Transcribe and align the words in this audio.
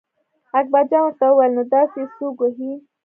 اکبرجان 0.59 1.01
ورته 1.05 1.25
وویل 1.29 1.51
نو 1.57 1.63
داسې 1.73 1.97
یې 2.01 2.11
څوک 2.15 2.37
وهي. 2.41 2.73